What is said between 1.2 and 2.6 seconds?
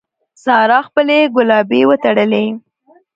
ګرالبې وتړلې.